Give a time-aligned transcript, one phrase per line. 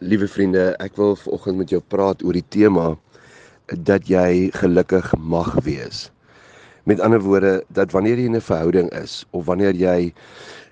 [0.00, 2.84] Liewe vriende, ek wil vanoggend met jou praat oor die tema
[3.84, 6.06] dat jy gelukkig mag wees.
[6.88, 10.14] Met ander woorde, dat wanneer jy in 'n verhouding is of wanneer jy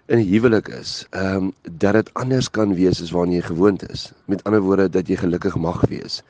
[0.08, 3.84] in 'n huwelik is, ehm um, dat dit anders kan wees as waarna jy gewoond
[3.90, 4.12] is.
[4.32, 6.22] Met ander woorde, dat jy gelukkig mag wees.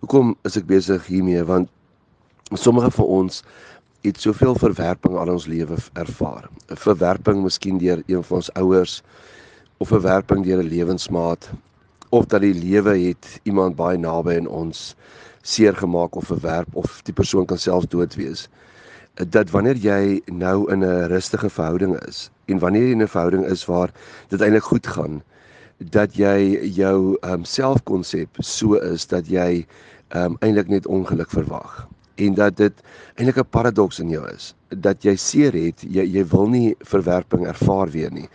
[0.00, 1.42] Hoekom is ek besig hiermee?
[1.42, 1.68] Want
[2.54, 3.42] sommige van ons
[4.02, 6.48] het soveel verwerping al ons lewe ervaar.
[6.70, 9.02] 'n Verwerping miskien deur een van ons ouers
[9.78, 11.50] of verwerping deur 'n lewensmaat
[12.14, 14.94] of dat die lewe het iemand baie naby aan ons
[15.42, 18.46] seer gemaak of verwerp of die persoon kan self dood wees.
[19.30, 23.44] Dat wanneer jy nou in 'n rustige verhouding is en wanneer jy in 'n verhouding
[23.46, 23.90] is waar
[24.28, 25.22] dit eintlik goed gaan,
[25.78, 29.66] dat jy jou um, selfkonsep so is dat jy
[30.14, 31.84] um, eintlik net ongeluk verwag
[32.22, 32.82] en dat dit
[33.18, 37.46] eintlik 'n paradoks in jou is dat jy seer het jy jy wil nie verwerping
[37.46, 38.28] ervaar weer nie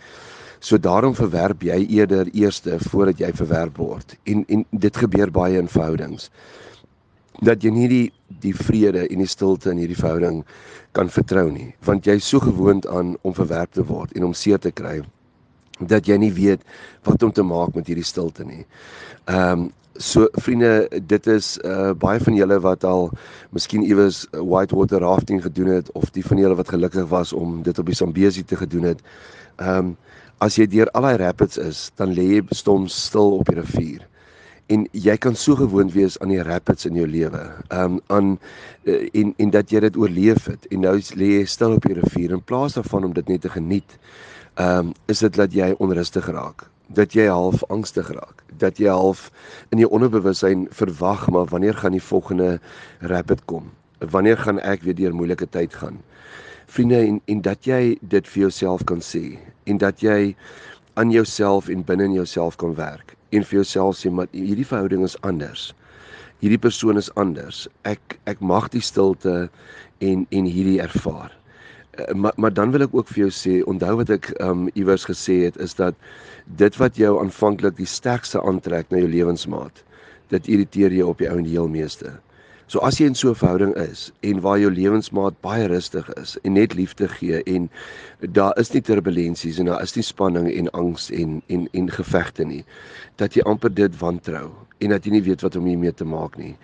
[0.60, 4.16] So daarom verwerp jy eerder eerste voordat jy verwerp word.
[4.24, 6.30] En en dit gebeur baie in verhoudings.
[7.40, 8.06] Dat jy nie die
[8.44, 10.44] die vrede en die stilte in hierdie verhouding
[10.92, 14.58] kan vertrou nie, want jy's so gewoond aan om verwerp te word en om seer
[14.58, 15.00] te kry
[15.80, 16.64] dat jy nie weet
[17.08, 18.64] wat om te maak met hierdie stilte nie.
[19.26, 19.68] Ehm um,
[20.00, 23.10] so vriende, dit is uh baie van julle wat al
[23.52, 27.78] miskien iewers whitewater rafting gedoen het of die van julle wat gelukkig was om dit
[27.78, 29.02] op die Zambezi te gedoen het.
[29.60, 29.96] Ehm um,
[30.40, 34.06] as jy deur al daai rapids is, dan lê jy stom stil op die rivier.
[34.72, 37.42] En jy kan so gewoond wees aan die rapids in jou lewe.
[37.76, 38.30] Um aan
[38.88, 41.98] uh, en en dat jy dit oorleef het en nou lê jy stil op die
[41.98, 43.98] rivier in plaas daarvan om dit net te geniet.
[44.56, 49.28] Um is dit dat jy onrustig raak, dat jy half angstig raak, dat jy half
[49.74, 52.56] in jou onderbewussyn verwag maar wanneer gaan die volgende
[53.12, 53.68] rapid kom?
[54.00, 56.00] Wanneer gaan ek weer deur moeilike tyd gaan?
[56.70, 59.24] Vriende en en dat jy dit vir jouself kan sê
[59.70, 60.34] en dat jy
[61.00, 65.04] aan jouself en binne in jouself kan werk en vir jouself sê maar hierdie verhouding
[65.06, 65.70] is anders.
[66.40, 67.66] Hierdie persoon is anders.
[67.88, 69.50] Ek ek mag die stilte
[70.00, 71.34] en en hierdie ervaar.
[71.98, 75.06] Uh, maar maar dan wil ek ook vir jou sê onthou wat ek um iewers
[75.10, 75.94] gesê het is dat
[76.62, 79.84] dit wat jou aanvanklik die sterkste aantrek na jou lewensmaat
[80.30, 82.12] dit irriteer jou op die ou en die heel meeste.
[82.70, 86.36] So as jy in so 'n verhouding is en waar jou lewensmaat baie rustig is
[86.46, 87.66] en net liefde gee en
[88.20, 92.44] daar is nie turbulensies en daar is nie spanning en angs en en en gevegte
[92.44, 92.62] nie
[93.16, 96.38] dat jy amper dit wantrou en dat jy nie weet wat om hiermee te maak
[96.38, 96.54] nie.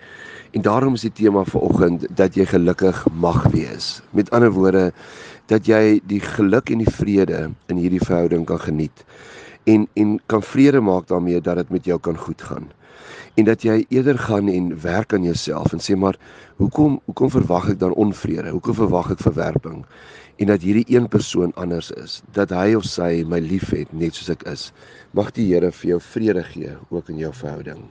[0.55, 4.01] En daarom is die tema vir oggend dat jy gelukkig mag wees.
[4.11, 4.93] Met ander woorde
[5.51, 9.03] dat jy die geluk en die vrede in hierdie verhouding kan geniet
[9.67, 12.71] en en kan vrede maak daarmee dat dit met jou kan goed gaan
[13.37, 16.17] en dat jy eerder gaan en werk aan jouself en sê maar
[16.57, 18.49] hoekom hoekom verwag ek dan onvrede?
[18.49, 19.83] Hoekom verwag ek verwerping?
[20.41, 24.33] En dat hierdie een persoon anders is, dat hy of sy my liefhet net soos
[24.33, 24.71] ek is.
[25.17, 27.85] Mag die Here vir jou vrede gee ook in jou verhouding.